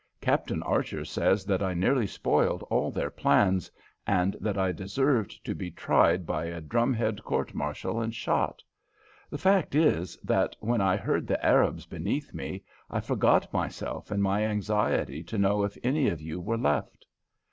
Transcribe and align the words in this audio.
Captain 0.19 0.63
Archer 0.63 1.05
says 1.05 1.45
that 1.45 1.61
I 1.61 1.75
nearly 1.75 2.07
spoiled 2.07 2.63
all 2.71 2.89
their 2.89 3.11
plans, 3.11 3.69
and 4.07 4.35
that 4.41 4.57
I 4.57 4.71
deserved 4.71 5.45
to 5.45 5.53
be 5.53 5.69
tried 5.69 6.25
by 6.25 6.45
a 6.45 6.59
drumhead 6.59 7.21
court 7.23 7.49
trial 7.49 8.01
and 8.01 8.11
shot. 8.11 8.63
The 9.29 9.37
fact 9.37 9.75
is 9.75 10.17
that, 10.23 10.55
when 10.59 10.81
I 10.81 10.97
heard 10.97 11.27
the 11.27 11.45
Arabs 11.45 11.85
beneath 11.85 12.33
me, 12.33 12.63
I 12.89 12.99
forgot 12.99 13.53
myself 13.53 14.11
in 14.11 14.23
my 14.23 14.43
anxiety 14.43 15.21
to 15.21 15.37
know 15.37 15.61
if 15.63 15.77
any 15.83 16.07
of 16.09 16.19
you 16.19 16.41
were 16.41 16.57
left." 16.57 17.05